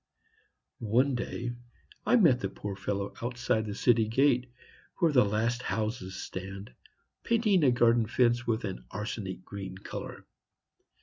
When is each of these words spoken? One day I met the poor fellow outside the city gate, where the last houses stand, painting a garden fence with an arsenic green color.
One 0.95 1.13
day 1.13 1.51
I 2.07 2.15
met 2.15 2.39
the 2.39 2.49
poor 2.49 2.75
fellow 2.75 3.13
outside 3.21 3.67
the 3.67 3.75
city 3.75 4.07
gate, 4.07 4.51
where 4.97 5.11
the 5.11 5.23
last 5.23 5.61
houses 5.61 6.15
stand, 6.15 6.73
painting 7.21 7.63
a 7.63 7.69
garden 7.69 8.07
fence 8.07 8.47
with 8.47 8.63
an 8.63 8.83
arsenic 8.89 9.45
green 9.45 9.77
color. 9.77 10.25